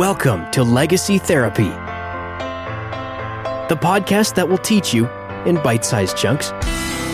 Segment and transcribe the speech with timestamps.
[0.00, 1.68] Welcome to Legacy Therapy,
[3.68, 5.06] the podcast that will teach you,
[5.44, 6.52] in bite sized chunks,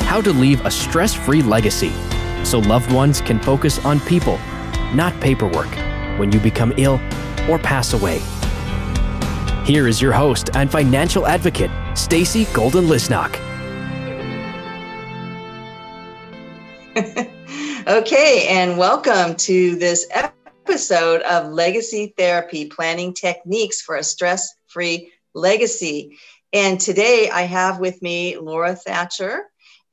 [0.05, 1.91] how to leave a stress free legacy
[2.45, 4.39] so loved ones can focus on people,
[4.95, 5.75] not paperwork,
[6.21, 7.01] when you become ill
[7.51, 8.21] or pass away.
[9.65, 13.35] Here is your host and financial advocate, Stacy Golden Lisnock.
[17.89, 20.36] okay, and welcome to this episode
[20.77, 26.19] of Legacy Therapy Planning Techniques for a Stress Free Legacy.
[26.53, 29.45] And today I have with me Laura Thatcher.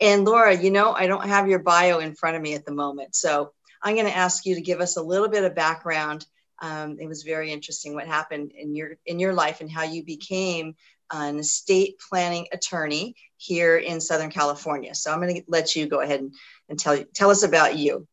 [0.02, 2.74] And Laura, you know, I don't have your bio in front of me at the
[2.74, 3.16] moment.
[3.16, 6.26] So I'm going to ask you to give us a little bit of background
[6.64, 10.04] um, it was very interesting what happened in your in your life and how you
[10.04, 10.76] became
[11.12, 14.96] an estate planning attorney here in Southern California.
[14.96, 16.34] So I'm going to let you go ahead and,
[16.70, 18.08] and tell tell us about you.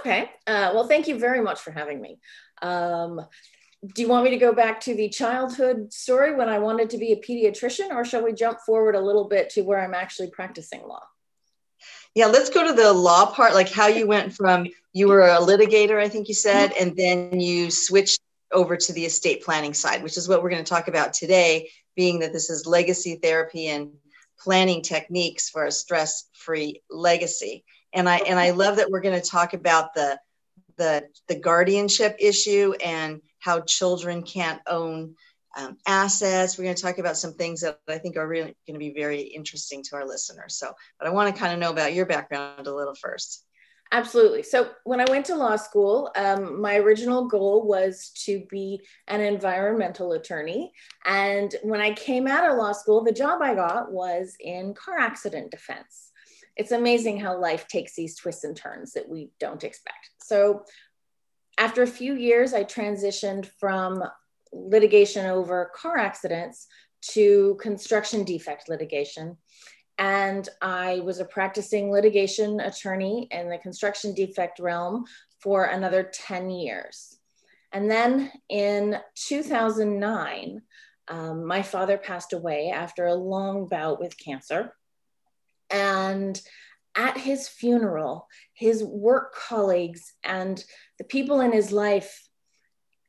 [0.00, 0.30] Okay.
[0.46, 2.18] Uh, well, thank you very much for having me.
[2.62, 3.20] Um,
[3.94, 6.98] do you want me to go back to the childhood story when I wanted to
[6.98, 10.30] be a pediatrician, or shall we jump forward a little bit to where I'm actually
[10.30, 11.02] practicing law?
[12.14, 15.38] Yeah, let's go to the law part, like how you went from you were a
[15.38, 20.02] litigator, I think you said, and then you switched over to the estate planning side,
[20.02, 23.68] which is what we're going to talk about today, being that this is legacy therapy
[23.68, 23.90] and
[24.38, 27.64] planning techniques for a stress-free legacy.
[27.96, 30.20] And I and I love that we're going to talk about the
[30.76, 35.14] the the guardianship issue and how children can't own
[35.56, 36.58] um, assets.
[36.58, 38.92] We're going to talk about some things that I think are really going to be
[38.92, 40.58] very interesting to our listeners.
[40.58, 43.44] So, but I want to kind of know about your background a little first.
[43.92, 44.42] Absolutely.
[44.42, 49.22] So, when I went to law school, um, my original goal was to be an
[49.22, 50.72] environmental attorney.
[51.06, 54.98] And when I came out of law school, the job I got was in car
[54.98, 56.05] accident defense.
[56.56, 60.10] It's amazing how life takes these twists and turns that we don't expect.
[60.22, 60.64] So,
[61.58, 64.02] after a few years, I transitioned from
[64.52, 66.66] litigation over car accidents
[67.12, 69.36] to construction defect litigation.
[69.98, 75.04] And I was a practicing litigation attorney in the construction defect realm
[75.40, 77.18] for another 10 years.
[77.72, 80.62] And then in 2009,
[81.08, 84.74] um, my father passed away after a long bout with cancer.
[85.70, 86.40] And
[86.94, 90.64] at his funeral, his work colleagues and
[90.98, 92.26] the people in his life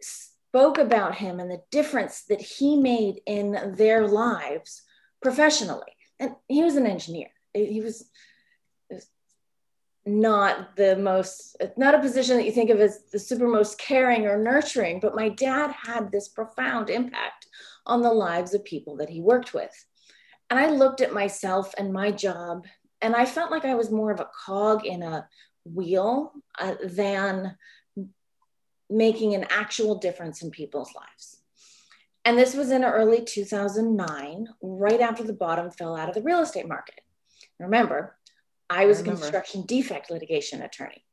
[0.02, 4.82] spoke about him and the difference that he made in their lives
[5.22, 5.96] professionally.
[6.20, 7.30] And he was an engineer.
[7.54, 8.10] He was
[10.06, 14.26] not the most, not a position that you think of as the super most caring
[14.26, 17.48] or nurturing, but my dad had this profound impact
[17.86, 19.86] on the lives of people that he worked with.
[20.50, 22.66] And I looked at myself and my job,
[23.02, 25.28] and I felt like I was more of a cog in a
[25.66, 27.56] wheel uh, than
[28.90, 31.42] making an actual difference in people's lives.
[32.24, 36.42] And this was in early 2009, right after the bottom fell out of the real
[36.42, 37.00] estate market.
[37.60, 38.18] Remember,
[38.70, 41.04] I was I a construction defect litigation attorney.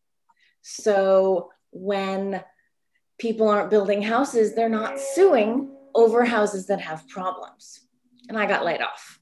[0.63, 2.43] So when
[3.19, 7.81] people aren't building houses, they're not suing over houses that have problems.
[8.29, 9.21] And I got laid off.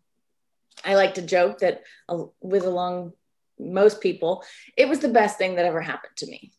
[0.85, 3.13] I like to joke that uh, with along
[3.59, 4.45] most people,
[4.77, 6.53] it was the best thing that ever happened to me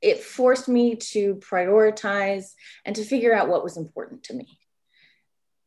[0.00, 2.52] it forced me to prioritize
[2.84, 4.58] and to figure out what was important to me.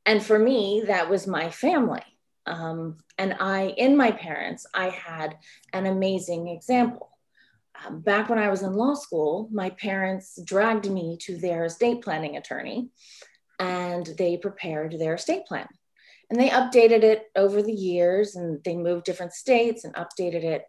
[0.05, 2.03] And for me, that was my family.
[2.45, 5.37] Um, and I, in my parents, I had
[5.73, 7.09] an amazing example.
[7.85, 12.01] Um, back when I was in law school, my parents dragged me to their estate
[12.01, 12.89] planning attorney
[13.59, 15.67] and they prepared their estate plan.
[16.31, 20.63] And they updated it over the years and they moved different states and updated it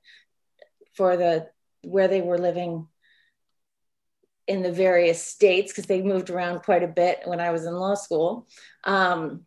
[0.96, 1.48] for the
[1.82, 2.88] where they were living
[4.48, 7.74] in the various states because they moved around quite a bit when I was in
[7.74, 8.48] law school.
[8.82, 9.42] Um,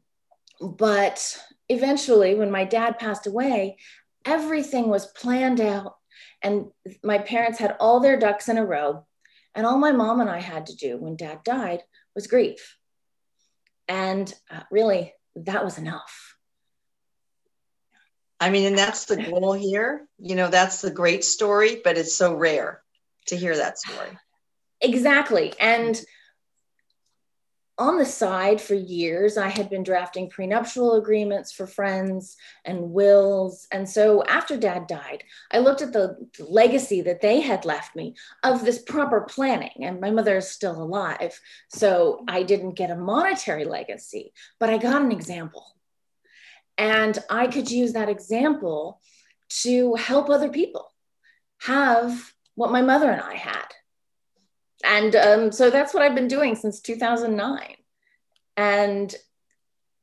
[0.62, 1.38] but
[1.68, 3.78] eventually, when my dad passed away,
[4.24, 5.96] everything was planned out,
[6.42, 6.68] and
[7.04, 9.06] my parents had all their ducks in a row.
[9.54, 11.82] And all my mom and I had to do when dad died
[12.14, 12.76] was grieve.
[13.90, 16.36] And uh, really, that was enough.
[18.40, 20.08] I mean, and that's the goal here.
[20.20, 22.82] You know, that's the great story, but it's so rare
[23.28, 24.10] to hear that story.
[24.82, 25.54] Exactly.
[25.60, 26.00] And
[27.78, 33.68] on the side for years, I had been drafting prenuptial agreements for friends and wills.
[33.72, 38.16] And so after dad died, I looked at the legacy that they had left me
[38.44, 39.84] of this proper planning.
[39.84, 41.38] And my mother is still alive.
[41.70, 45.76] So I didn't get a monetary legacy, but I got an example.
[46.78, 49.02] And I could use that example
[49.62, 50.94] to help other people
[51.60, 53.66] have what my mother and I had
[54.84, 57.76] and um, so that's what I've been doing since 2009.
[58.58, 59.16] And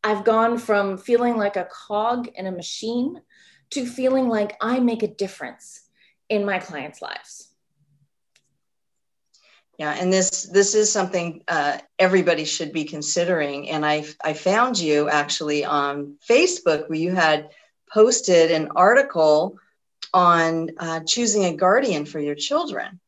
[0.05, 3.21] I've gone from feeling like a cog in a machine
[3.71, 5.83] to feeling like I make a difference
[6.29, 7.49] in my clients' lives.
[9.79, 13.71] Yeah, and this this is something uh, everybody should be considering.
[13.71, 17.51] And I I found you actually on Facebook where you had
[17.93, 19.59] posted an article
[20.13, 23.01] on uh, choosing a guardian for your children,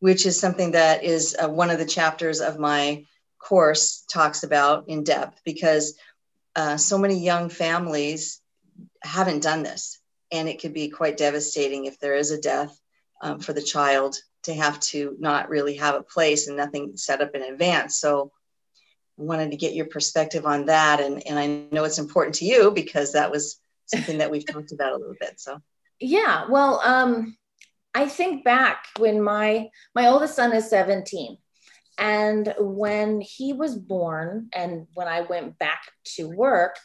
[0.00, 3.04] which is something that is uh, one of the chapters of my
[3.38, 5.96] course talks about in depth because
[6.56, 8.40] uh, so many young families
[9.02, 10.00] haven't done this,
[10.32, 12.78] and it could be quite devastating if there is a death
[13.22, 17.20] um, for the child to have to not really have a place and nothing set
[17.20, 17.98] up in advance.
[17.98, 18.32] So
[19.18, 21.00] I wanted to get your perspective on that.
[21.00, 24.72] And, and I know it's important to you because that was something that we've talked
[24.72, 25.38] about a little bit.
[25.38, 25.60] So
[26.00, 27.36] yeah, well, um,
[27.94, 31.36] I think back when my my oldest son is 17.
[31.98, 35.82] And when he was born, and when I went back
[36.16, 36.76] to work,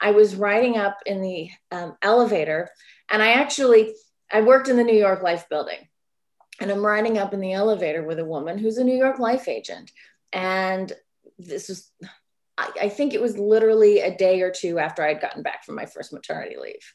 [0.00, 2.70] I was riding up in the um, elevator,
[3.10, 3.94] and I actually
[4.32, 5.88] I worked in the New York Life Building,
[6.58, 9.46] and I'm riding up in the elevator with a woman who's a New York Life
[9.46, 9.90] agent,
[10.32, 10.90] and
[11.38, 11.90] this was
[12.56, 15.74] I, I think it was literally a day or two after I'd gotten back from
[15.74, 16.94] my first maternity leave,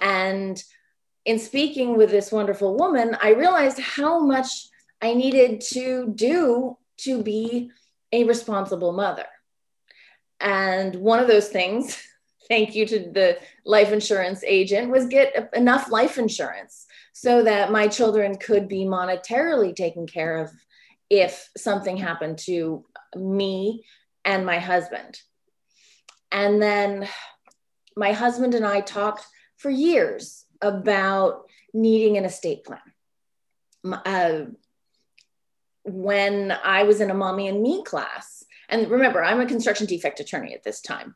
[0.00, 0.62] and
[1.24, 4.68] in speaking with this wonderful woman, I realized how much
[5.00, 7.70] I needed to do to be
[8.12, 9.26] a responsible mother.
[10.40, 12.02] And one of those things,
[12.48, 17.88] thank you to the life insurance agent, was get enough life insurance so that my
[17.88, 20.50] children could be monetarily taken care of
[21.08, 22.84] if something happened to
[23.14, 23.84] me
[24.24, 25.20] and my husband.
[26.30, 27.08] And then
[27.96, 29.26] my husband and I talked
[29.58, 31.44] for years about
[31.74, 32.80] needing an estate plan.
[33.84, 34.44] Uh,
[35.84, 40.20] when I was in a mommy and me class, and remember, I'm a construction defect
[40.20, 41.14] attorney at this time.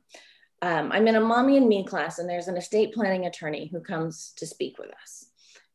[0.62, 3.80] Um, I'm in a mommy and me class, and there's an estate planning attorney who
[3.80, 5.26] comes to speak with us.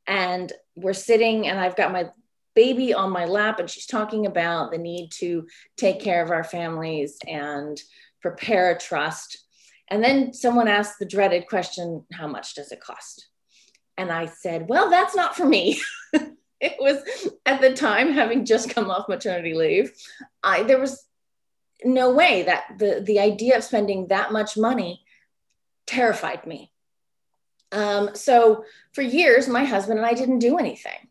[0.07, 2.09] And we're sitting, and I've got my
[2.55, 5.47] baby on my lap, and she's talking about the need to
[5.77, 7.79] take care of our families and
[8.21, 9.45] prepare a trust.
[9.89, 13.27] And then someone asked the dreaded question How much does it cost?
[14.01, 15.81] And I said, Well, that's not for me.
[16.59, 17.01] it was
[17.45, 19.91] at the time having just come off maternity leave
[20.43, 21.07] i there was
[21.83, 25.03] no way that the the idea of spending that much money
[25.87, 26.71] terrified me.
[27.71, 31.07] Um, so for years my husband and i didn't do anything.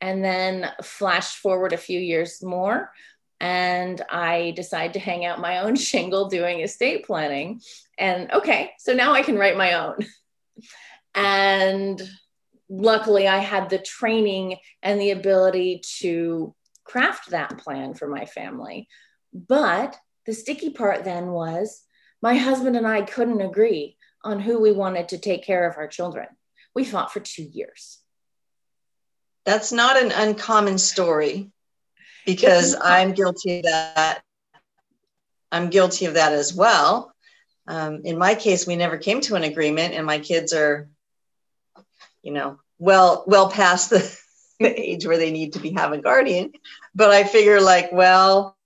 [0.00, 2.90] And then flash forward a few years more
[3.38, 7.60] and i decided to hang out my own shingle doing estate planning.
[7.98, 9.98] And okay so now i can write my own
[11.16, 12.00] and
[12.68, 16.54] luckily I had the training and the ability to
[16.84, 18.86] craft that plan for my family.
[19.32, 19.96] But
[20.26, 21.82] the sticky part then was
[22.22, 25.88] my husband and I couldn't agree on who we wanted to take care of our
[25.88, 26.26] children.
[26.74, 27.98] We fought for two years.
[29.44, 31.50] That's not an uncommon story
[32.26, 34.22] because I'm guilty of that.
[35.52, 37.14] I'm guilty of that as well.
[37.68, 40.88] Um, in my case, we never came to an agreement, and my kids are
[42.26, 44.18] you know, well, well past the,
[44.60, 46.50] the age where they need to be have a guardian.
[46.92, 48.58] But I figure like, well,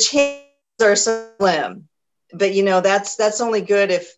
[0.00, 0.42] chances
[0.82, 1.88] are slim.
[2.34, 4.12] But you know, that's that's only good if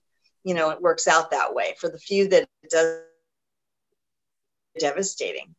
[0.44, 1.74] you know it works out that way.
[1.78, 3.00] For the few that it does
[4.78, 5.54] devastating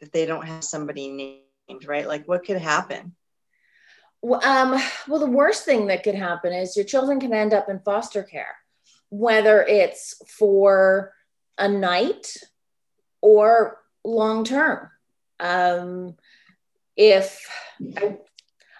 [0.00, 2.08] that they don't have somebody named, right?
[2.08, 3.14] Like what could happen?
[4.22, 7.68] Well, um, well, the worst thing that could happen is your children can end up
[7.68, 8.56] in foster care,
[9.10, 11.12] whether it's for
[11.58, 12.36] a night
[13.20, 14.90] or long term.
[15.40, 16.16] Um,
[16.96, 17.46] if
[17.96, 18.18] I,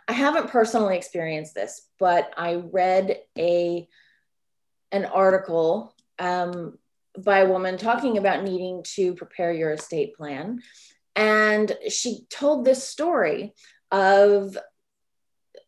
[0.08, 3.88] I haven't personally experienced this, but I read a
[4.92, 6.78] an article um,
[7.18, 10.62] by a woman talking about needing to prepare your estate plan,
[11.14, 13.54] and she told this story
[13.90, 14.56] of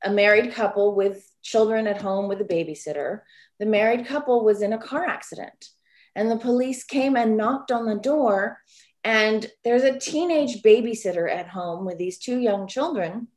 [0.05, 3.23] a married couple with children at home with a babysitter.
[3.59, 5.71] The married couple was in a car accident
[6.19, 8.59] and the police came and knocked on the door
[9.05, 13.29] and there's a teenage babysitter at home with these two young children.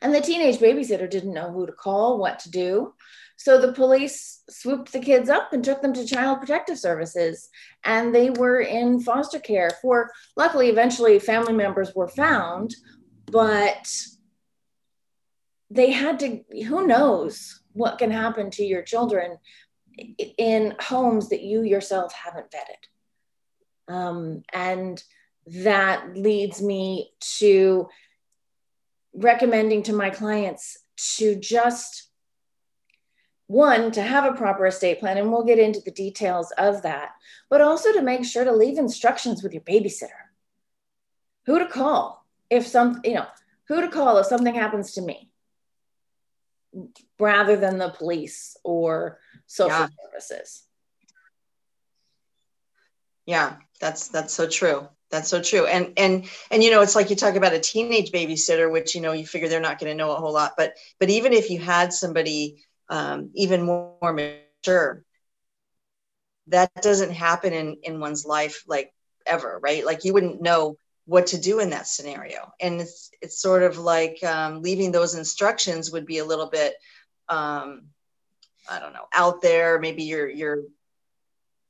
[0.00, 2.94] And the teenage babysitter didn't know who to call what to do.
[3.36, 7.50] So the police swooped the kids up and took them to child protective services
[7.84, 12.74] and they were in foster care for luckily eventually family members were found
[13.30, 13.92] but
[15.70, 19.36] they had to who knows what can happen to your children
[20.38, 23.92] in homes that you yourself haven't vetted.
[23.92, 25.02] Um, and
[25.46, 27.88] that leads me to
[29.12, 30.78] recommending to my clients
[31.16, 32.08] to just
[33.46, 37.10] one to have a proper estate plan and we'll get into the details of that
[37.50, 40.08] but also to make sure to leave instructions with your babysitter
[41.44, 43.26] who to call if some you know
[43.68, 45.30] who to call if something happens to me
[47.18, 49.88] rather than the police or social yeah.
[50.10, 50.64] services.
[53.26, 54.88] Yeah that's that's so true.
[55.10, 55.66] That's so true.
[55.66, 59.00] And and and you know it's like you talk about a teenage babysitter which you
[59.00, 61.50] know you figure they're not going to know a whole lot but but even if
[61.50, 65.04] you had somebody um, even more, more mature
[66.48, 68.92] that doesn't happen in in one's life like
[69.26, 69.84] ever right?
[69.84, 72.50] Like you wouldn't know what to do in that scenario.
[72.60, 76.74] And it's it's sort of like um, leaving those instructions would be a little bit
[77.28, 77.88] um,
[78.70, 80.62] i don't know out there maybe you're you're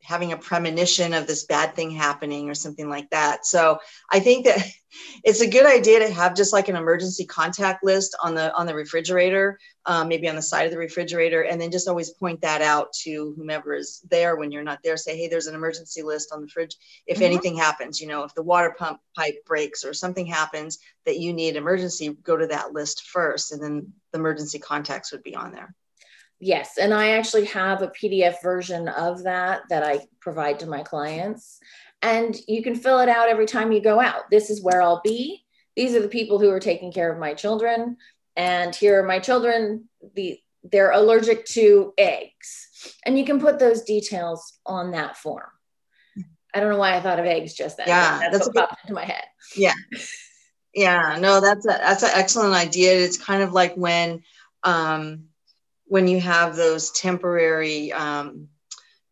[0.05, 3.47] having a premonition of this bad thing happening or something like that.
[3.47, 3.79] So
[4.13, 4.63] I think that
[5.25, 8.67] it's a good idea to have just like an emergency contact list on the on
[8.67, 12.43] the refrigerator, um, maybe on the side of the refrigerator, and then just always point
[12.43, 14.99] that out to whomever is there when you're not there.
[14.99, 16.77] Say, hey, there's an emergency list on the fridge.
[17.07, 17.25] If mm-hmm.
[17.25, 21.33] anything happens, you know, if the water pump pipe breaks or something happens that you
[21.33, 25.53] need emergency, go to that list first, and then the emergency contacts would be on
[25.53, 25.75] there.
[26.45, 30.83] Yes, and I actually have a PDF version of that that I provide to my
[30.83, 31.59] clients.
[32.03, 34.31] And you can fill it out every time you go out.
[34.31, 35.43] This is where I'll be.
[35.75, 37.97] These are the people who are taking care of my children.
[38.37, 39.89] And here are my children.
[40.17, 40.39] The
[40.71, 42.69] they're allergic to eggs.
[43.07, 45.49] And you can put those details on that form.
[46.55, 47.89] I don't know why I thought of eggs just then.
[47.89, 49.25] Yeah, that's, that's what popped into my head.
[49.57, 49.73] Yeah.
[50.75, 52.93] Yeah, no, that's a that's an excellent idea.
[52.93, 54.25] It's kind of like when
[54.63, 55.29] um
[55.95, 58.49] when you have those temporary um,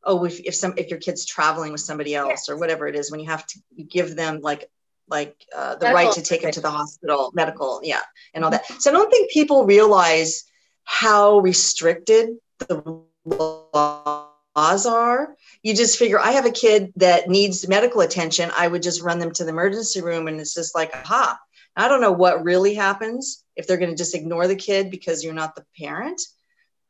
[0.02, 2.48] oh if, if some if your kid's traveling with somebody else yes.
[2.48, 4.68] or whatever it is when you have to give them like
[5.08, 8.00] like uh, the medical right to take them to the hospital medical yeah
[8.34, 8.66] and all that.
[8.82, 10.42] So i don't think people realize
[10.82, 15.36] how restricted the laws are.
[15.62, 19.20] You just figure i have a kid that needs medical attention i would just run
[19.20, 21.38] them to the emergency room and it's just like aha.
[21.76, 25.22] I don't know what really happens if they're going to just ignore the kid because
[25.22, 26.20] you're not the parent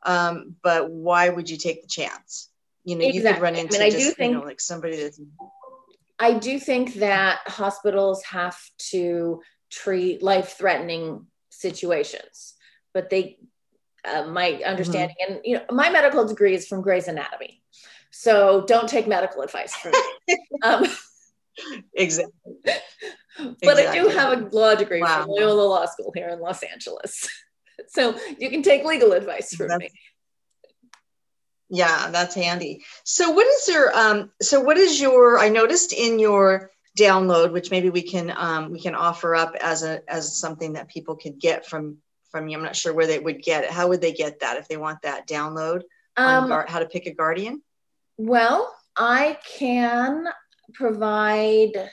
[0.04, 2.48] um, but why would you take the chance?
[2.84, 3.28] You know, exactly.
[3.28, 5.20] you could run into I, mean, just, do think, you know, like somebody that's.
[6.18, 8.56] I do think that hospitals have
[8.90, 12.54] to treat life-threatening situations,
[12.92, 13.38] but they,
[14.04, 15.34] uh, my understanding, mm-hmm.
[15.34, 17.62] and you know, my medical degree is from Grey's Anatomy,
[18.10, 19.92] so don't take medical advice from
[20.28, 20.38] me.
[20.62, 20.86] um,
[21.94, 22.32] exactly.
[23.38, 23.86] But exactly.
[23.86, 25.22] I do have a law degree wow.
[25.22, 27.26] from Loyola Law School here in Los Angeles.
[27.88, 29.90] so you can take legal advice from that's, me.
[31.68, 32.84] Yeah, that's handy.
[33.04, 37.70] So what is your um so what is your I noticed in your download which
[37.70, 41.38] maybe we can um we can offer up as a as something that people could
[41.38, 41.98] get from
[42.32, 42.56] from you.
[42.56, 43.70] I'm not sure where they would get it.
[43.70, 45.82] How would they get that if they want that download
[46.16, 47.62] um, on how to pick a guardian?
[48.16, 50.26] Well, I can
[50.74, 51.90] provide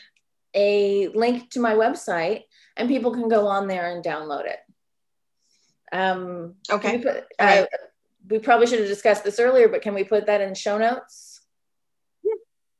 [0.53, 2.43] a link to my website
[2.75, 4.59] and people can go on there and download it.
[5.91, 6.97] Um, okay.
[6.97, 7.65] We, put, uh,
[8.29, 11.41] we probably should have discussed this earlier, but can we put that in show notes?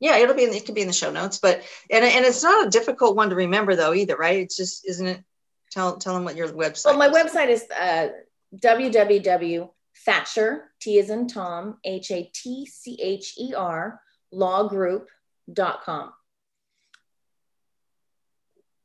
[0.02, 2.42] Yeah, it'll be in, it could be in the show notes, but and and it's
[2.42, 4.40] not a difficult one to remember though either, right?
[4.40, 5.24] It's just isn't it?
[5.72, 6.86] Tell tell them what your website.
[6.86, 7.14] Well, my is.
[7.14, 8.08] website is uh,
[8.56, 9.70] www
[10.06, 14.00] Thatcher T is in Tom H A T C H E R
[14.34, 16.14] lawgroup.com.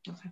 [0.08, 0.30] Okay.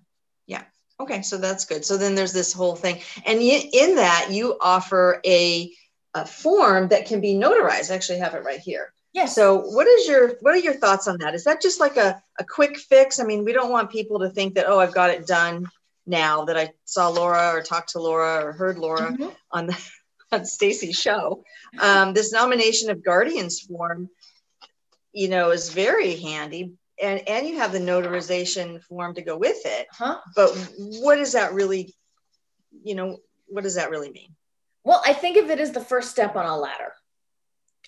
[1.02, 1.84] Okay, so that's good.
[1.84, 3.00] So then there's this whole thing.
[3.26, 5.72] And in that, you offer a,
[6.14, 7.90] a form that can be notarized.
[7.90, 8.92] I actually have it right here.
[9.12, 9.26] Yeah.
[9.26, 11.34] So what is your what are your thoughts on that?
[11.34, 13.18] Is that just like a, a quick fix?
[13.18, 15.66] I mean, we don't want people to think that, oh, I've got it done
[16.06, 19.28] now that I saw Laura or talked to Laura or heard Laura mm-hmm.
[19.50, 19.90] on the
[20.32, 21.44] on Stacy's show.
[21.78, 24.08] Um, this nomination of guardians form,
[25.12, 29.60] you know, is very handy and and you have the notarization form to go with
[29.64, 29.86] it.
[29.92, 30.18] Huh?
[30.34, 31.94] but what does that really
[32.84, 34.34] you know what does that really mean?
[34.84, 36.92] Well i think of it as the first step on a ladder.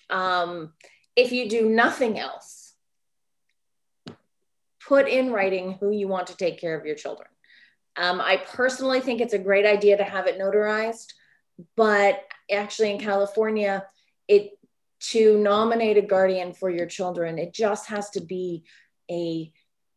[0.09, 0.73] Um,
[1.15, 2.73] if you do nothing else
[4.87, 7.27] put in writing who you want to take care of your children.
[7.97, 11.13] Um, i personally think it's a great idea to have it notarized
[11.77, 13.85] but actually in california
[14.27, 14.51] it
[14.99, 18.65] to nominate a guardian for your children it just has to be
[19.09, 19.51] a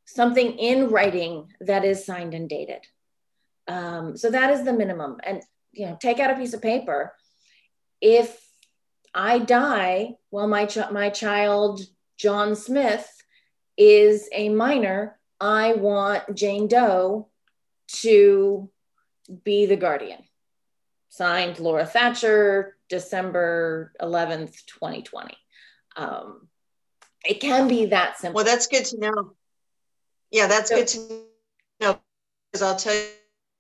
[0.05, 2.87] something in writing that is signed and dated.
[3.67, 5.19] Um, so that is the minimum.
[5.23, 7.15] And you know, take out a piece of paper.
[8.01, 8.41] If
[9.15, 11.81] I die while my ch- my child
[12.17, 13.09] John Smith
[13.77, 17.29] is a minor, I want Jane Doe
[18.03, 18.71] to
[19.45, 20.23] be the guardian.
[21.11, 25.37] Signed Laura Thatcher, December 11th, 2020.
[25.97, 26.49] Um,
[27.25, 28.37] it can be that simple.
[28.37, 29.33] Well, that's good to know.
[30.31, 31.25] Yeah, that's so, good to
[31.81, 32.01] know
[32.53, 32.95] because I'll tell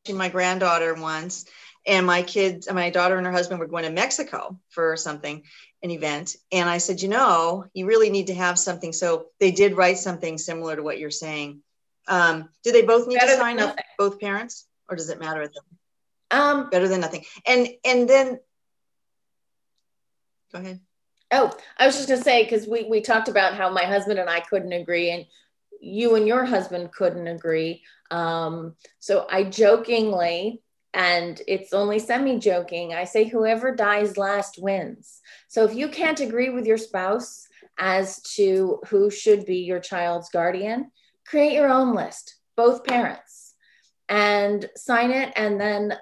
[0.07, 1.45] you my granddaughter once
[1.87, 5.43] and my kids my daughter and her husband were going to mexico for something
[5.83, 8.93] an event and i said you know you really need to have something.
[8.93, 11.63] So they did write something similar to what you're saying.
[12.07, 15.53] Um, do they both need to sign up, both parents or does it matter at
[15.53, 15.65] them
[16.31, 17.25] um, better than nothing.
[17.47, 18.41] And and then
[20.53, 20.81] go ahead
[21.33, 24.19] oh i was just going to say because we we talked about how my husband
[24.19, 25.27] and i couldn't agree and
[25.81, 30.61] you and your husband couldn't agree um, so i jokingly
[30.95, 32.95] and it's only semi joking.
[32.95, 35.21] I say, whoever dies last wins.
[35.49, 37.47] So if you can't agree with your spouse
[37.79, 40.91] as to who should be your child's guardian,
[41.27, 43.55] create your own list, both parents,
[44.09, 45.33] and sign it.
[45.37, 45.95] And then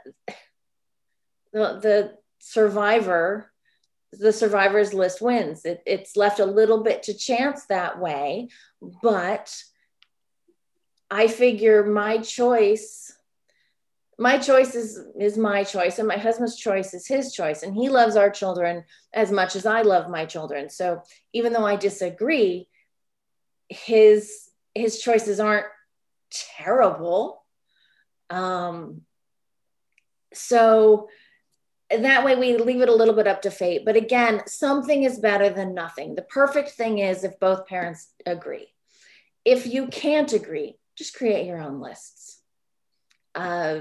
[1.52, 3.52] the, the survivor,
[4.12, 5.64] the survivors list wins.
[5.64, 8.48] It, it's left a little bit to chance that way,
[9.02, 9.54] but
[11.10, 13.12] I figure my choice
[14.18, 17.88] my choice is is my choice and my husband's choice is his choice and he
[17.88, 22.66] loves our children as much as i love my children so even though i disagree
[23.68, 25.66] his his choices aren't
[26.30, 27.44] terrible
[28.30, 29.02] um
[30.32, 31.08] so
[31.90, 33.84] that way we leave it a little bit up to fate.
[33.84, 36.14] But again something is better than nothing.
[36.14, 38.68] The perfect thing is if both parents agree.
[39.44, 42.40] If you can't agree just create your own lists.
[43.34, 43.80] Uh,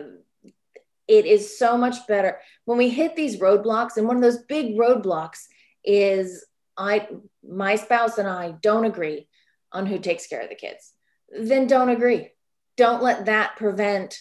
[1.07, 2.39] it is so much better.
[2.65, 5.45] When we hit these roadblocks and one of those big roadblocks
[5.83, 6.45] is
[6.77, 7.07] i
[7.47, 9.27] my spouse and i don't agree
[9.71, 10.95] on who takes care of the kids
[11.29, 12.31] then don't agree.
[12.77, 14.19] Don't let that prevent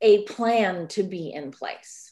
[0.00, 2.09] a plan to be in place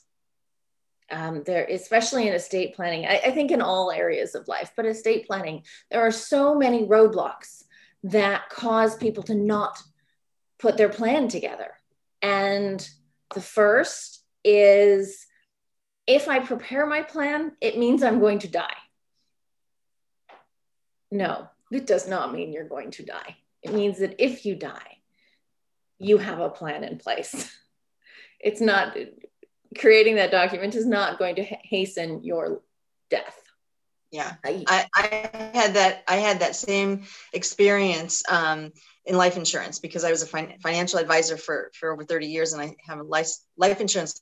[1.10, 4.86] um, there especially in estate planning I, I think in all areas of life but
[4.86, 7.64] estate planning there are so many roadblocks
[8.04, 9.82] that cause people to not
[10.58, 11.72] put their plan together
[12.22, 12.88] and
[13.34, 15.26] the first is
[16.06, 18.76] if I prepare my plan, it means I'm going to die.
[21.10, 23.36] No, it does not mean you're going to die.
[23.62, 24.98] It means that if you die,
[25.98, 27.54] you have a plan in place.
[28.40, 28.96] It's not
[29.76, 32.62] creating that document is not going to hasten your
[33.10, 33.36] death.
[34.10, 36.02] Yeah, I, I had that.
[36.08, 37.04] I had that same
[37.34, 38.22] experience.
[38.28, 38.72] Um,
[39.08, 42.52] in life insurance because I was a fin- financial advisor for, for over 30 years
[42.52, 44.20] and I have a life, life insurance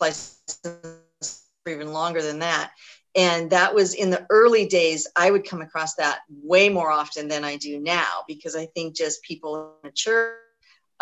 [0.00, 2.70] license for even longer than that.
[3.14, 7.28] And that was in the early days, I would come across that way more often
[7.28, 10.36] than I do now because I think just people mature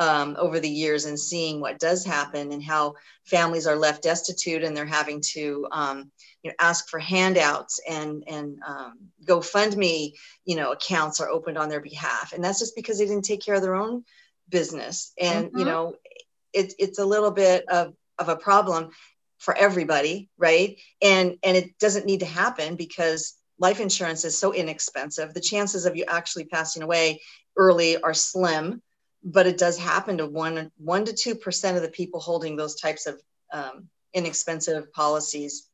[0.00, 2.94] um, over the years and seeing what does happen and how
[3.26, 6.10] families are left destitute and they're having to um,
[6.42, 10.12] you know ask for handouts and and um, GoFundMe
[10.46, 13.44] you know accounts are opened on their behalf, and that's just because they didn't take
[13.44, 14.04] care of their own
[14.48, 15.58] business, and mm-hmm.
[15.58, 15.94] you know
[16.52, 18.90] it's it's a little bit of of a problem
[19.38, 20.78] for everybody, right?
[21.02, 25.34] And and it doesn't need to happen because life insurance is so inexpensive.
[25.34, 27.20] The chances of you actually passing away
[27.56, 28.80] early are slim,
[29.22, 32.74] but it does happen to one one to two percent of the people holding those
[32.74, 33.20] types of
[33.52, 35.68] um, inexpensive policies.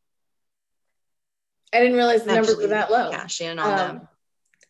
[1.72, 3.10] I didn't realize the numbers were that low.
[3.10, 4.08] Cash in on um, them,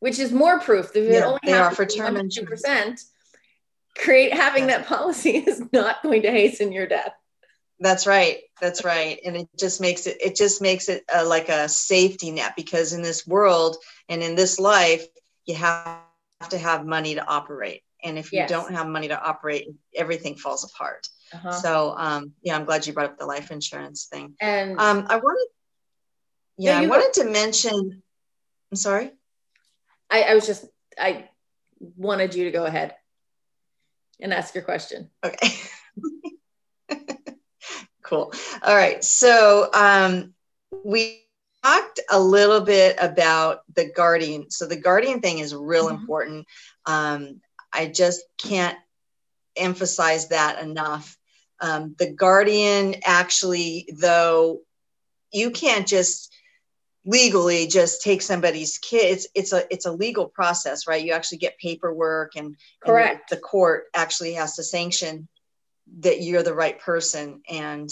[0.01, 3.01] which is more proof that yeah, only they are for term two percent.
[3.97, 7.13] Create having that policy is not going to hasten your death.
[7.79, 8.39] That's right.
[8.61, 9.21] That's right.
[9.25, 10.17] And it just makes it.
[10.21, 13.77] It just makes it uh, like a safety net because in this world
[14.09, 15.07] and in this life,
[15.45, 16.01] you have
[16.51, 17.83] to have money to operate.
[18.07, 18.49] And if you yes.
[18.49, 21.09] don't have money to operate, everything falls apart.
[21.33, 21.53] Uh-huh.
[21.53, 24.35] So um, yeah, I'm glad you brought up the life insurance thing.
[24.41, 25.49] And um, I wanted
[26.59, 27.25] yeah, I wanted go.
[27.25, 28.03] to mention.
[28.73, 29.13] I'm sorry.
[30.11, 30.65] I, I was just
[30.99, 31.29] I
[31.79, 32.95] wanted you to go ahead
[34.21, 35.11] and ask your question.
[35.25, 35.51] Okay.
[38.03, 38.33] cool.
[38.63, 39.03] All right.
[39.05, 40.33] So um,
[40.85, 41.27] we
[41.63, 44.51] talked a little bit about the guardian.
[44.51, 45.97] So the guardian thing is real mm-hmm.
[45.97, 46.47] important.
[46.87, 47.41] Um,
[47.77, 48.77] I just can't
[49.57, 51.17] emphasize that enough.
[51.61, 54.61] Um, the guardian actually, though,
[55.33, 56.33] you can't just
[57.05, 59.13] legally just take somebody's kid.
[59.13, 61.05] It's, it's a it's a legal process right?
[61.05, 65.29] You actually get paperwork and, correct and the, the court actually has to sanction
[66.01, 67.43] that you're the right person.
[67.49, 67.91] And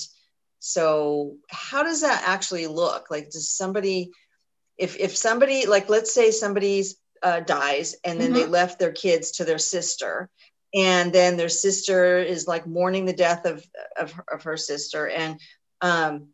[0.58, 3.10] so how does that actually look?
[3.10, 4.10] Like does somebody
[4.76, 8.40] if if somebody like let's say somebody's uh, dies and then mm-hmm.
[8.40, 10.28] they left their kids to their sister.
[10.74, 13.64] And then their sister is like mourning the death of
[13.98, 15.08] of, of her sister.
[15.08, 15.40] And
[15.80, 16.28] um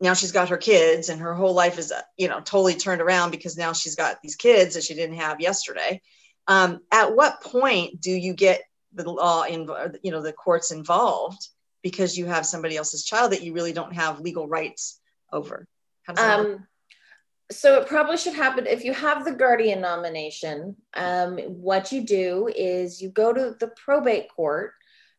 [0.00, 3.30] now she's got her kids and her whole life is you know totally turned around
[3.30, 6.00] because now she's got these kids that she didn't have yesterday.
[6.46, 8.62] Um, at what point do you get
[8.94, 9.68] the law in
[10.02, 11.46] you know the courts involved
[11.82, 14.98] because you have somebody else's child that you really don't have legal rights
[15.32, 15.66] over?
[16.16, 16.66] Um,
[17.50, 22.48] so it probably should happen if you have the guardian nomination um, what you do
[22.54, 24.72] is you go to the probate court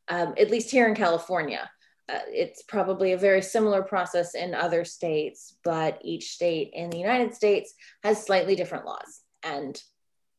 [0.07, 1.69] um, at least here in california.
[2.09, 6.97] Uh, it's probably a very similar process in other states but each state in the
[6.97, 9.81] united states has slightly different laws and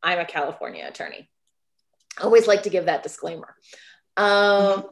[0.03, 1.29] i'm a california attorney.
[2.19, 3.55] I always like to give that disclaimer.
[4.17, 4.85] Um,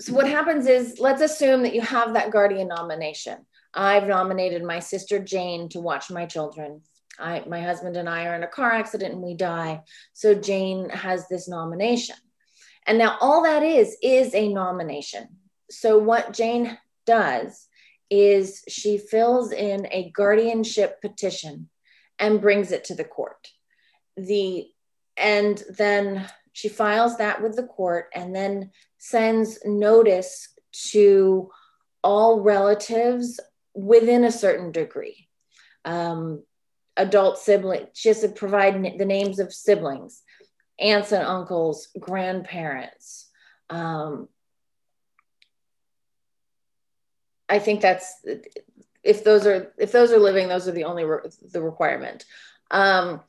[0.00, 3.44] so what happens is let's assume that you have that guardian nomination
[3.78, 6.82] I've nominated my sister Jane to watch my children.
[7.16, 9.82] I, my husband and I are in a car accident and we die.
[10.14, 12.16] So Jane has this nomination.
[12.88, 15.28] And now all that is, is a nomination.
[15.70, 17.68] So what Jane does
[18.10, 21.68] is she fills in a guardianship petition
[22.18, 23.48] and brings it to the court.
[24.16, 24.66] The
[25.16, 30.48] and then she files that with the court and then sends notice
[30.90, 31.50] to
[32.02, 33.38] all relatives
[33.78, 35.28] within a certain degree.
[35.84, 36.42] Um,
[36.96, 40.22] adult siblings, just provide the names of siblings,
[40.80, 43.28] aunts and uncles, grandparents.
[43.70, 44.28] Um,
[47.48, 48.14] I think that's
[49.04, 52.24] if those are if those are living, those are the only re- the requirement.
[52.70, 53.20] Um,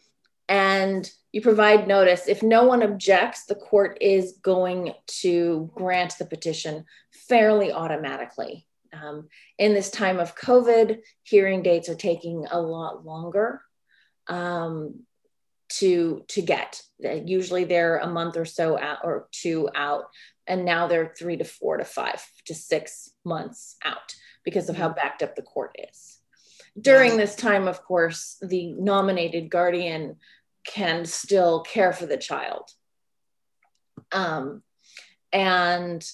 [0.50, 2.28] and you provide notice.
[2.28, 8.66] If no one objects, the court is going to grant the petition fairly automatically.
[8.94, 13.62] Um, in this time of COVID, hearing dates are taking a lot longer
[14.28, 15.02] um,
[15.74, 16.82] to to get.
[17.00, 20.06] Usually they're a month or so out or two out,
[20.48, 24.90] and now they're three to four to five to six months out because of how
[24.90, 26.20] backed up the court is.
[26.80, 30.18] During this time, of course, the nominated guardian
[30.66, 32.70] can still care for the child.
[34.12, 34.64] Um,
[35.32, 36.06] and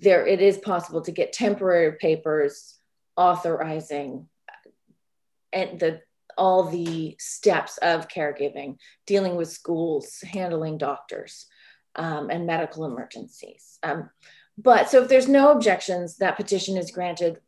[0.00, 2.78] there it is possible to get temporary papers
[3.16, 4.28] authorizing
[5.52, 6.00] and the
[6.36, 11.46] all the steps of caregiving dealing with schools handling doctors
[11.94, 13.78] um, and medical emergencies.
[13.84, 14.10] Um,
[14.58, 17.40] but so if there's no objections that petition is granted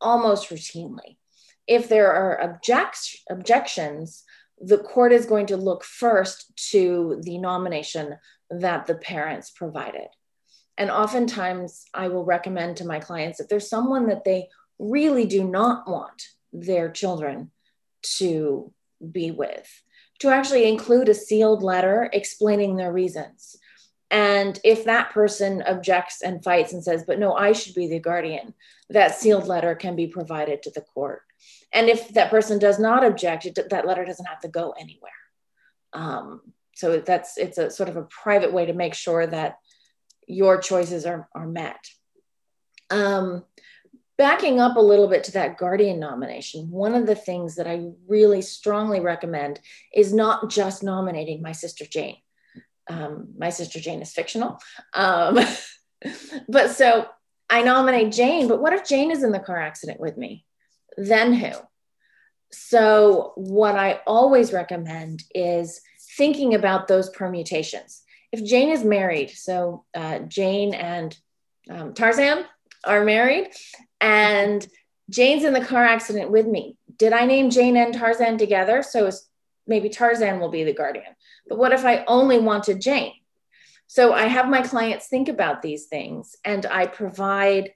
[0.00, 1.16] almost routinely.
[1.66, 4.24] If there are objects, objections
[4.60, 8.16] the court is going to look first to the nomination
[8.50, 10.08] that the parents provided
[10.80, 15.44] and oftentimes, I will recommend to my clients if there's someone that they really do
[15.44, 16.22] not want
[16.54, 17.50] their children
[18.16, 18.72] to
[19.12, 19.70] be with,
[20.20, 23.56] to actually include a sealed letter explaining their reasons.
[24.10, 28.00] And if that person objects and fights and says, but no, I should be the
[28.00, 28.54] guardian,
[28.88, 31.20] that sealed letter can be provided to the court.
[31.74, 35.12] And if that person does not object, it, that letter doesn't have to go anywhere.
[35.92, 36.40] Um,
[36.74, 39.58] so that's it's a sort of a private way to make sure that
[40.30, 41.88] your choices are, are met.
[42.90, 43.44] Um,
[44.18, 47.90] backing up a little bit to that guardian nomination, one of the things that I
[48.06, 49.60] really strongly recommend
[49.94, 52.16] is not just nominating my sister Jane.
[52.88, 54.58] Um, my sister Jane is fictional.
[54.92, 55.38] Um,
[56.48, 57.06] but so
[57.48, 60.44] I nominate Jane, but what if Jane is in the car accident with me?
[60.96, 61.52] Then who?
[62.52, 65.80] So, what I always recommend is
[66.16, 71.16] thinking about those permutations if Jane is married, so uh, Jane and
[71.68, 72.44] um, Tarzan
[72.84, 73.48] are married,
[74.00, 74.66] and
[75.08, 76.76] Jane's in the car accident with me.
[76.96, 78.82] Did I name Jane and Tarzan together?
[78.82, 79.10] So
[79.66, 81.16] maybe Tarzan will be the guardian.
[81.48, 83.14] But what if I only wanted Jane?
[83.86, 87.72] So I have my clients think about these things and I provide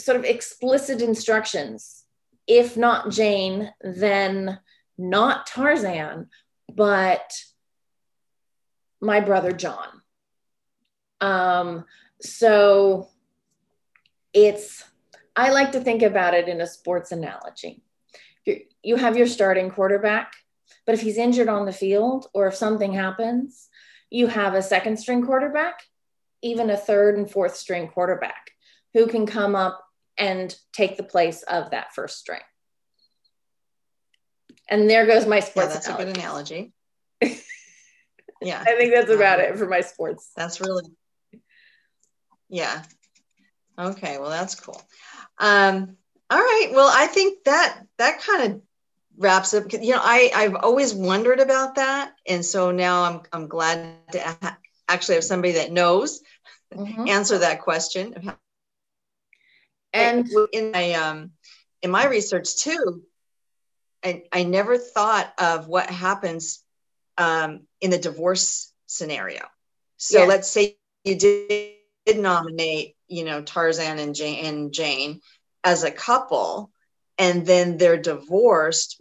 [0.00, 2.04] sort of explicit instructions.
[2.46, 4.58] If not Jane, then
[4.96, 6.30] not Tarzan,
[6.74, 7.30] but
[9.02, 9.88] my brother John.
[11.20, 11.84] Um,
[12.20, 13.08] so
[14.32, 14.84] it's,
[15.36, 17.82] I like to think about it in a sports analogy.
[18.46, 20.32] you you have your starting quarterback,
[20.86, 23.68] but if he's injured on the field or if something happens,
[24.10, 25.82] you have a second string quarterback,
[26.42, 28.50] even a third and fourth string quarterback
[28.92, 29.84] who can come up
[30.18, 32.40] and take the place of that first string.
[34.68, 35.68] And there goes my sports.
[35.68, 36.02] Yeah, that's analogy.
[36.02, 36.72] a good analogy.
[38.44, 40.84] Yeah i think that's about it for my sports that's really
[42.48, 42.82] yeah
[43.78, 44.80] okay well that's cool
[45.38, 45.96] um
[46.30, 48.62] all right well i think that that kind of
[49.16, 49.72] wraps up.
[49.72, 54.56] You know, I I've always wondered about that, and so now I'm I'm glad to
[54.88, 56.20] actually have somebody that knows
[56.74, 57.08] mm-hmm.
[57.08, 58.32] answer that question.
[59.92, 61.32] And in my um
[61.82, 63.02] in my research too,
[64.04, 66.62] I, I never thought of what happens
[67.18, 69.42] um, in the divorce scenario.
[69.96, 71.74] So let's say you did,
[72.06, 75.20] did nominate, you know, Tarzan and Jane, and Jane
[75.62, 76.70] as a couple,
[77.18, 79.00] and then they're divorced.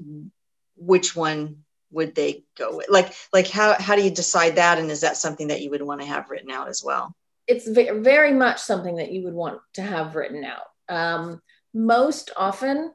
[0.76, 2.88] Which one would they go with?
[2.90, 4.78] Like, like how how do you decide that?
[4.78, 7.16] And is that something that you would want to have written out as well?
[7.48, 10.68] It's very much something that you would want to have written out.
[10.88, 11.42] Um,
[11.74, 12.94] most often,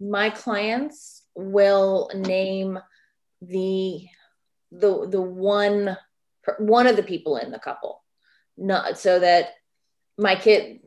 [0.00, 2.78] my clients will name
[3.40, 4.06] the
[4.72, 5.96] the the one
[6.58, 8.02] one of the people in the couple.
[8.56, 9.50] Not so that
[10.18, 10.80] my kid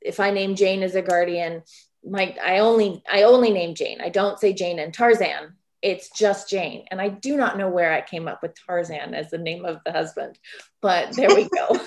[0.00, 1.62] if i name jane as a guardian
[2.04, 4.00] my i only i only name jane.
[4.00, 5.54] I don't say jane and tarzan.
[5.82, 6.86] It's just jane.
[6.90, 9.80] And i do not know where i came up with tarzan as the name of
[9.84, 10.38] the husband
[10.80, 11.68] but there we go.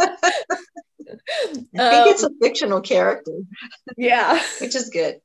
[0.00, 3.32] I think um, it's a fictional character.
[3.96, 4.40] yeah.
[4.60, 5.20] Which is good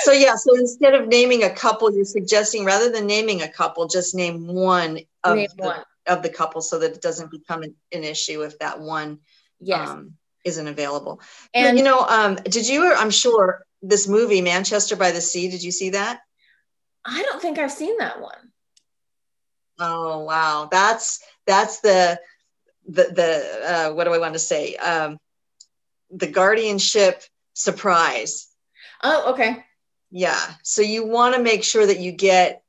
[0.00, 3.86] so yeah so instead of naming a couple you're suggesting rather than naming a couple
[3.86, 5.82] just name one of name the, one.
[6.06, 9.18] of the couple so that it doesn't become an, an issue if that one
[9.60, 9.88] yes.
[9.88, 10.14] um,
[10.44, 11.20] isn't available.
[11.54, 15.62] And you know um, did you i'm sure this movie manchester by the sea did
[15.62, 16.20] you see that?
[17.04, 18.52] I don't think i've seen that one.
[19.78, 20.68] Oh wow.
[20.70, 22.20] That's that's the
[22.86, 24.76] the the uh, what do i want to say?
[24.76, 25.18] Um,
[26.10, 27.22] the guardianship
[27.54, 28.48] surprise.
[29.02, 29.64] Oh okay
[30.12, 30.38] yeah.
[30.62, 32.62] So you want to make sure that you get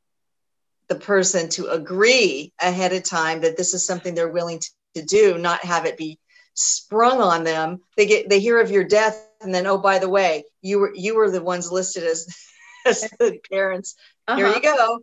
[0.88, 5.02] the person to agree ahead of time that this is something they're willing to, to
[5.04, 6.18] do, not have it be
[6.54, 7.82] sprung on them.
[7.98, 10.96] They get they hear of your death and then oh by the way, you were
[10.96, 12.34] you were the ones listed as
[12.86, 13.96] as the parents.
[14.28, 14.38] Uh-huh.
[14.38, 15.00] Here you go.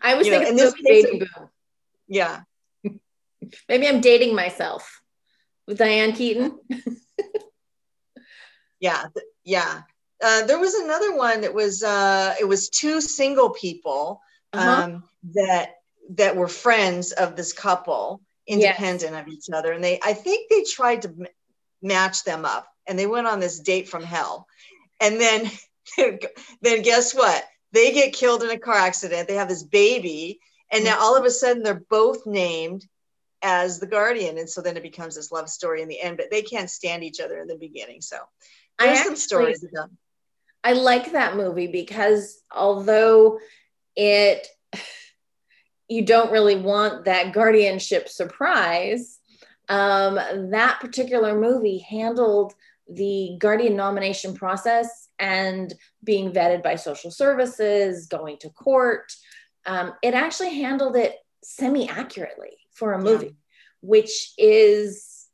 [0.00, 1.48] I was you thinking know, this baby boom.
[2.08, 2.40] Yeah.
[3.68, 5.02] Maybe I'm dating myself
[5.66, 6.58] with Diane Keaton.
[8.80, 9.04] yeah,
[9.44, 9.82] yeah.
[10.24, 14.22] Uh, there was another one that was uh, it was two single people
[14.54, 14.84] uh-huh.
[14.84, 15.74] um, that
[16.08, 19.20] that were friends of this couple, independent yes.
[19.20, 21.26] of each other, and they I think they tried to m-
[21.82, 24.46] match them up, and they went on this date from hell,
[24.98, 25.50] and then
[26.62, 27.44] then guess what?
[27.72, 29.28] They get killed in a car accident.
[29.28, 30.40] They have this baby,
[30.72, 32.86] and now all of a sudden they're both named
[33.42, 36.16] as the guardian, and so then it becomes this love story in the end.
[36.16, 38.16] But they can't stand each other in the beginning, so
[38.78, 39.90] there's some stories about
[40.64, 43.38] I like that movie because although
[43.94, 44.48] it
[45.88, 49.18] you don't really want that guardianship surprise,
[49.68, 50.14] um,
[50.50, 52.54] that particular movie handled
[52.88, 55.72] the guardian nomination process and
[56.02, 59.12] being vetted by social services, going to court.
[59.66, 63.32] Um, it actually handled it semi accurately for a movie, yeah.
[63.80, 65.26] which is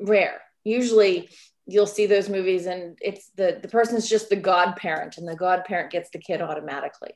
[0.00, 0.40] rare.
[0.64, 1.28] Usually,
[1.72, 5.90] you'll see those movies and it's the the person's just the godparent and the godparent
[5.90, 7.12] gets the kid automatically.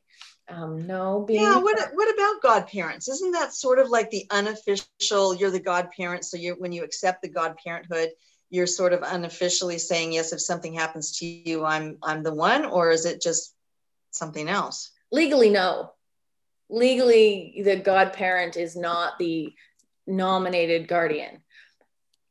[0.48, 3.08] Um, no being yeah what, what about godparents?
[3.08, 7.22] Isn't that sort of like the unofficial you're the godparent so you when you accept
[7.22, 8.08] the godparenthood
[8.50, 12.64] you're sort of unofficially saying yes if something happens to you i'm i'm the one
[12.66, 13.54] or is it just
[14.14, 14.92] something else?
[15.10, 15.92] Legally no.
[16.70, 19.52] Legally the godparent is not the
[20.06, 21.42] nominated guardian.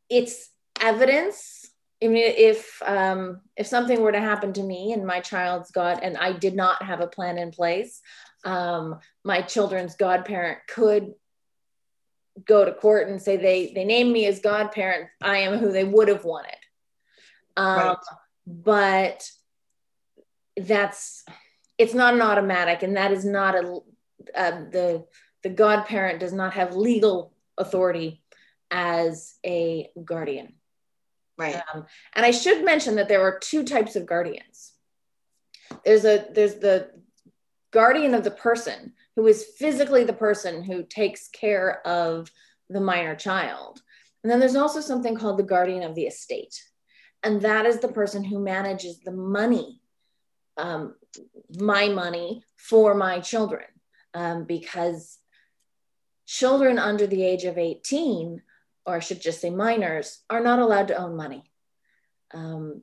[0.09, 1.69] It's evidence
[2.03, 5.99] I mean, if um, if something were to happen to me and my child's God,
[6.03, 8.01] and I did not have a plan in place,
[8.43, 11.13] um, my children's godparent could
[12.45, 15.09] go to court and say they they named me as godparent.
[15.21, 16.57] I am who they would have wanted.
[17.55, 17.97] Um, right.
[18.45, 19.29] But
[20.57, 21.23] that's
[21.77, 23.79] it's not an automatic, and that is not a
[24.35, 25.05] uh, the
[25.43, 28.23] the godparent does not have legal authority
[28.71, 30.55] as a guardian.
[31.38, 31.60] Right.
[31.74, 34.74] Um, and I should mention that there are two types of guardians.
[35.84, 36.91] There's a there's the
[37.72, 42.32] guardian of the person who is physically the person who takes care of
[42.69, 43.82] the minor child.
[44.24, 46.62] And then there's also something called the guardian of the estate.
[47.24, 49.82] And that is the person who manages the money,
[50.58, 50.96] um,
[51.58, 53.65] my money for my children.
[54.13, 55.17] Um, because
[56.28, 58.41] children under the age of 18
[58.86, 61.50] or I should just say minors, are not allowed to own money.
[62.34, 62.82] Um,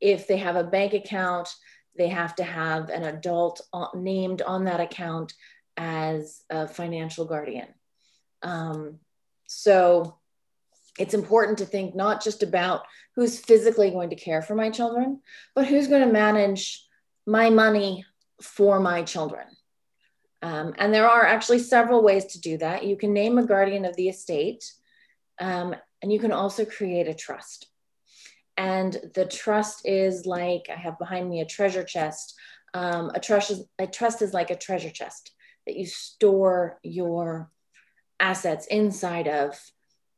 [0.00, 1.48] if they have a bank account,
[1.96, 3.60] they have to have an adult
[3.94, 5.32] named on that account
[5.76, 7.68] as a financial guardian.
[8.42, 8.98] Um,
[9.46, 10.18] so
[10.98, 12.82] it's important to think not just about
[13.14, 15.20] who's physically going to care for my children,
[15.54, 16.84] but who's going to manage
[17.26, 18.04] my money
[18.40, 19.46] for my children.
[20.42, 22.84] Um, and there are actually several ways to do that.
[22.84, 24.70] You can name a guardian of the estate,
[25.42, 27.66] um, and you can also create a trust.
[28.56, 32.34] And the trust is like I have behind me a treasure chest.
[32.74, 35.32] Um, a trust is a trust is like a treasure chest
[35.66, 37.50] that you store your
[38.20, 39.58] assets inside of,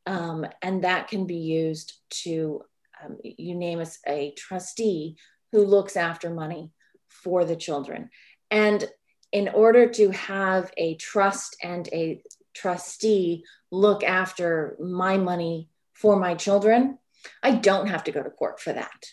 [0.06, 2.62] um, and that can be used to
[3.02, 5.16] um, you name us a trustee
[5.52, 6.70] who looks after money
[7.08, 8.10] for the children.
[8.50, 8.84] And
[9.32, 12.22] in order to have a trust and a
[12.54, 16.98] trustee look after my money for my children,
[17.42, 19.06] I don't have to go to court for that.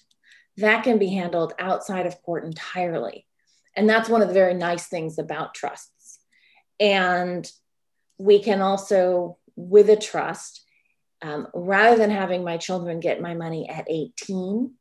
[0.58, 3.26] That can be handled outside of court entirely.
[3.76, 6.20] And that's one of the very nice things about trusts.
[6.80, 7.50] And
[8.18, 10.66] we can also, with a trust,
[11.22, 14.74] um, rather than having my children get my money at 18,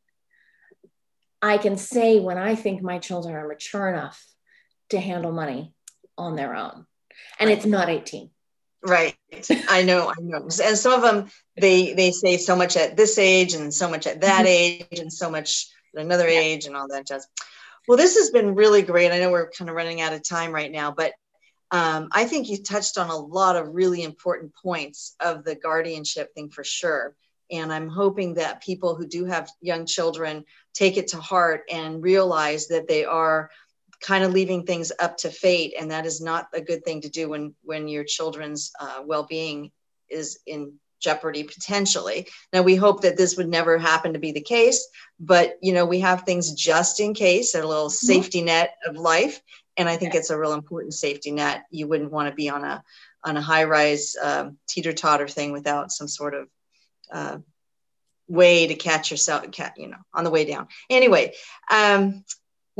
[1.42, 4.24] I can say when I think my children are mature enough
[4.90, 5.72] to handle money
[6.18, 6.86] on their own.
[7.38, 8.30] And it's not 18.
[8.82, 9.16] Right.
[9.68, 10.42] I know, I know.
[10.42, 14.06] And some of them they they say so much at this age and so much
[14.06, 14.92] at that mm-hmm.
[14.92, 16.40] age and so much at another yeah.
[16.40, 17.26] age and all that jazz.
[17.86, 19.12] Well, this has been really great.
[19.12, 21.12] I know we're kind of running out of time right now, but
[21.70, 26.34] um, I think you touched on a lot of really important points of the guardianship
[26.34, 27.14] thing for sure.
[27.50, 32.02] And I'm hoping that people who do have young children take it to heart and
[32.02, 33.50] realize that they are
[34.00, 37.08] kind of leaving things up to fate and that is not a good thing to
[37.08, 39.70] do when when your children's uh, well-being
[40.08, 42.28] is in jeopardy potentially.
[42.52, 44.86] Now we hope that this would never happen to be the case
[45.18, 48.06] but you know we have things just in case a little mm-hmm.
[48.06, 49.40] safety net of life
[49.76, 51.64] and i think it's a real important safety net.
[51.70, 52.82] You wouldn't want to be on a
[53.24, 56.48] on a high rise um, teeter totter thing without some sort of
[57.12, 57.38] uh,
[58.28, 60.68] way to catch yourself cat you know on the way down.
[60.88, 61.32] Anyway
[61.70, 62.24] um,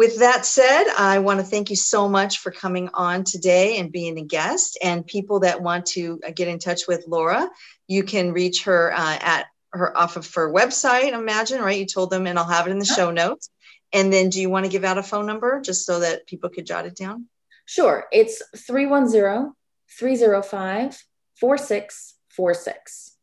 [0.00, 3.92] with that said, I want to thank you so much for coming on today and
[3.92, 4.78] being a guest.
[4.82, 7.50] And people that want to uh, get in touch with Laura,
[7.86, 11.78] you can reach her uh, at her off of her website, imagine, right?
[11.78, 13.50] You told them, and I'll have it in the show notes.
[13.92, 16.48] And then do you want to give out a phone number just so that people
[16.48, 17.26] could jot it down?
[17.66, 18.06] Sure.
[18.10, 19.52] It's 310
[19.98, 21.04] 305
[21.38, 23.16] 4646.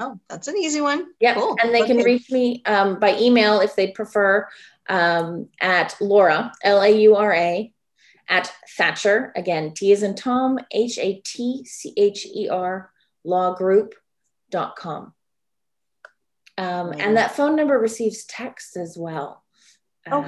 [0.00, 1.06] Oh, that's an easy one.
[1.20, 1.34] Yeah.
[1.34, 1.56] Cool.
[1.62, 1.94] And they okay.
[1.94, 4.48] can reach me um, by email if they'd prefer
[4.90, 7.72] um, at Laura, L A U R A,
[8.28, 12.90] at Thatcher, again, T is in Tom, H A T C H E R,
[13.26, 15.14] lawgroup.com.
[16.58, 19.44] Um, and that phone number receives text as well.
[20.10, 20.26] Oh, uh,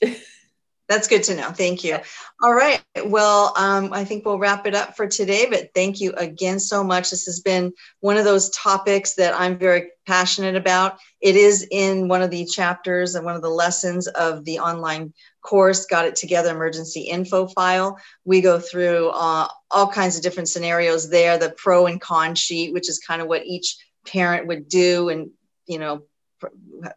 [0.00, 0.16] good.
[0.86, 1.50] That's good to know.
[1.50, 1.98] Thank you.
[2.42, 2.82] All right.
[3.06, 6.84] Well, um, I think we'll wrap it up for today, but thank you again so
[6.84, 7.10] much.
[7.10, 10.98] This has been one of those topics that I'm very passionate about.
[11.22, 15.14] It is in one of the chapters and one of the lessons of the online
[15.40, 17.98] course, Got It Together Emergency Info File.
[18.26, 22.74] We go through uh, all kinds of different scenarios there, the pro and con sheet,
[22.74, 25.30] which is kind of what each parent would do and
[25.66, 26.02] you know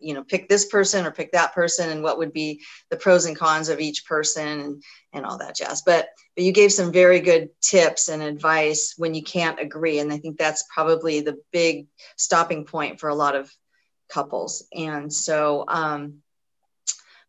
[0.01, 3.25] you know pick this person or pick that person and what would be the pros
[3.25, 4.83] and cons of each person and
[5.13, 5.81] and all that jazz.
[5.81, 10.13] But but you gave some very good tips and advice when you can't agree and
[10.13, 13.51] i think that's probably the big stopping point for a lot of
[14.07, 14.65] couples.
[14.73, 16.21] And so um,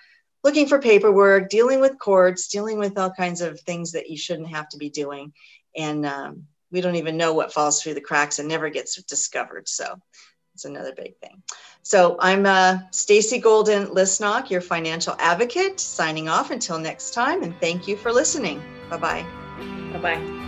[0.46, 4.48] looking for paperwork, dealing with courts, dealing with all kinds of things that you shouldn't
[4.48, 5.32] have to be doing.
[5.76, 9.68] And um, we don't even know what falls through the cracks and never gets discovered.
[9.68, 9.96] So
[10.54, 11.42] it's another big thing.
[11.82, 17.42] So I'm uh, Stacy Golden Lisnock, your financial advocate, signing off until next time.
[17.42, 18.62] And thank you for listening.
[18.88, 19.26] Bye bye.
[19.94, 20.42] Bye bye.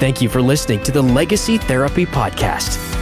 [0.00, 3.01] Thank you for listening to the Legacy Therapy Podcast.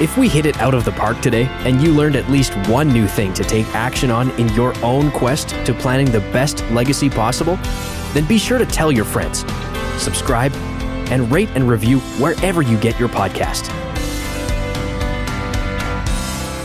[0.00, 2.88] If we hit it out of the park today and you learned at least one
[2.88, 7.08] new thing to take action on in your own quest to planning the best legacy
[7.08, 7.54] possible,
[8.12, 9.44] then be sure to tell your friends,
[10.02, 10.52] subscribe,
[11.12, 13.68] and rate and review wherever you get your podcast.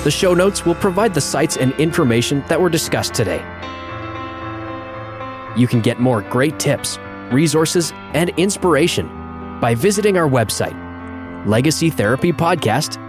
[0.03, 3.45] The show notes will provide the sites and information that were discussed today.
[5.55, 6.97] You can get more great tips,
[7.31, 9.07] resources, and inspiration
[9.59, 10.73] by visiting our website
[11.45, 13.08] legacytherapypodcast.com